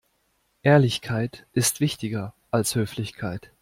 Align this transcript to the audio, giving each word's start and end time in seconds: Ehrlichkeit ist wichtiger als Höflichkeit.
Ehrlichkeit 0.63 1.45
ist 1.53 1.79
wichtiger 1.79 2.33
als 2.49 2.73
Höflichkeit. 2.73 3.51